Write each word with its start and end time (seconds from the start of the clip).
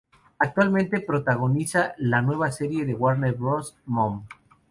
Actualmente 0.39 0.99
protagoniza 1.01 1.93
la 1.99 2.23
nueva 2.23 2.51
serie 2.51 2.85
de 2.87 2.95
Warner 2.95 3.35
Bros 3.35 3.77
Mom. 3.85 4.23